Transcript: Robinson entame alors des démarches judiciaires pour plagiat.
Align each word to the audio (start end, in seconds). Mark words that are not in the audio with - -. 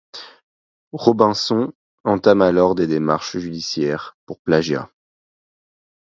Robinson 0.93 1.73
entame 2.05 2.41
alors 2.41 2.73
des 2.73 2.87
démarches 2.87 3.37
judiciaires 3.37 4.17
pour 4.25 4.39
plagiat. 4.39 4.89